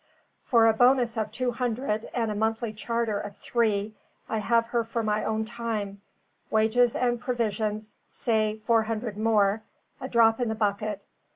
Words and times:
For 0.41 0.65
a 0.65 0.73
bonus 0.73 1.15
of 1.15 1.31
two 1.31 1.51
hundred, 1.51 2.09
and 2.11 2.31
a 2.31 2.35
monthly 2.35 2.73
charter 2.73 3.19
of 3.19 3.37
three, 3.37 3.93
I 4.27 4.39
have 4.39 4.65
her 4.69 4.83
for 4.83 5.03
my 5.03 5.23
own 5.23 5.45
time; 5.45 6.01
wages 6.49 6.95
and 6.95 7.21
provisions, 7.21 7.93
say 8.09 8.57
four 8.57 8.81
hundred 8.81 9.15
more: 9.15 9.61
a 9.99 10.07
drop 10.09 10.39
in 10.39 10.49
the 10.49 10.55
bucket. 10.55 11.05